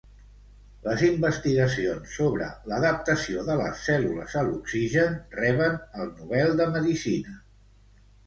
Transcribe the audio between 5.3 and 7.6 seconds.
reben el Nobel de medicina.